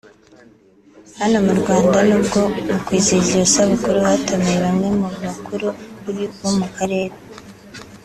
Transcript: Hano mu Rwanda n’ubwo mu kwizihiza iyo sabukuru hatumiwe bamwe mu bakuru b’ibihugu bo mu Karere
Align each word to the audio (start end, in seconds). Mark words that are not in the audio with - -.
Hano 1.19 1.37
mu 1.45 1.53
Rwanda 1.59 1.97
n’ubwo 2.07 2.39
mu 2.67 2.77
kwizihiza 2.85 3.31
iyo 3.35 3.45
sabukuru 3.53 3.97
hatumiwe 4.07 4.57
bamwe 4.63 4.87
mu 4.99 5.07
bakuru 5.23 5.67
b’ibihugu 6.01 6.41
bo 6.43 6.51
mu 6.59 6.67
Karere 6.77 7.15